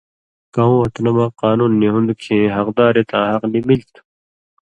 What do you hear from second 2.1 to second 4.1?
کھیں حقدارے تاں حق نی مِلیۡ تُھو۔